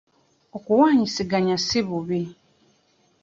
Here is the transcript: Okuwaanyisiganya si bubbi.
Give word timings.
Okuwaanyisiganya 0.57 1.55
si 1.67 1.79
bubbi. 1.87 2.21